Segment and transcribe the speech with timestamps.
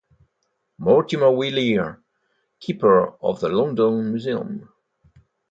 [0.79, 1.99] Mortimer Wheeler,
[2.59, 4.67] keeper of the London Museum.